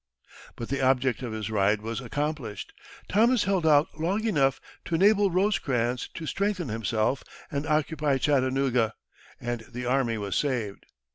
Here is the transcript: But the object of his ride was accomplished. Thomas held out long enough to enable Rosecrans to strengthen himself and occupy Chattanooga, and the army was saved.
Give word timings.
But 0.55 0.69
the 0.69 0.81
object 0.81 1.21
of 1.21 1.31
his 1.31 1.51
ride 1.51 1.83
was 1.83 2.01
accomplished. 2.01 2.73
Thomas 3.07 3.43
held 3.43 3.67
out 3.67 3.99
long 3.99 4.23
enough 4.25 4.59
to 4.85 4.95
enable 4.95 5.29
Rosecrans 5.29 6.07
to 6.15 6.25
strengthen 6.25 6.69
himself 6.69 7.21
and 7.51 7.67
occupy 7.67 8.17
Chattanooga, 8.17 8.95
and 9.39 9.63
the 9.69 9.85
army 9.85 10.17
was 10.17 10.35
saved. 10.35 10.87